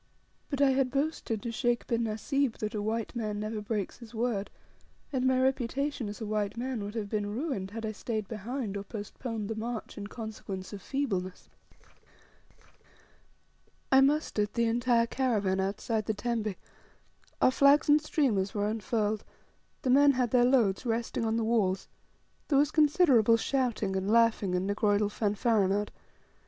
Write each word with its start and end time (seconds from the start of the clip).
But 0.49 0.61
I 0.63 0.71
had 0.71 0.89
boasted 0.89 1.43
to 1.43 1.51
Sheikh 1.51 1.85
bin 1.85 2.05
Nasib 2.05 2.57
that 2.57 2.73
a 2.73 2.81
white 2.81 3.15
man 3.15 3.39
never 3.39 3.61
breaks 3.61 3.99
his 3.99 4.15
word, 4.15 4.49
and 5.13 5.27
my 5.27 5.39
reputation 5.39 6.09
as 6.09 6.19
a 6.19 6.25
white 6.25 6.57
man 6.57 6.83
would 6.83 6.95
have 6.95 7.07
been 7.07 7.31
ruined 7.35 7.69
had 7.69 7.85
I 7.85 7.91
stayed 7.91 8.27
behind, 8.27 8.75
or 8.75 8.83
postponed 8.83 9.47
the 9.47 9.53
march, 9.53 9.99
in 9.99 10.07
consequence 10.07 10.73
of 10.73 10.81
feebleness. 10.81 11.49
I 13.91 14.01
mustered 14.01 14.51
the 14.55 14.65
entire 14.65 15.05
caravan 15.05 15.59
outside 15.59 16.07
the 16.07 16.15
tembe, 16.15 16.55
our 17.39 17.51
flags 17.51 17.87
and 17.87 18.01
streamers 18.01 18.55
were 18.55 18.67
unfurled, 18.67 19.23
the 19.83 19.91
men 19.91 20.13
had 20.13 20.31
their 20.31 20.45
loads 20.45 20.83
resting 20.83 21.25
on 21.25 21.37
the 21.37 21.43
walls, 21.43 21.87
there 22.47 22.57
was 22.57 22.71
considerable 22.71 23.37
shouting, 23.37 23.95
and 23.95 24.09
laughing, 24.09 24.55
and 24.55 24.65
negroidal 24.67 25.11
fanfaronnade. 25.11 25.91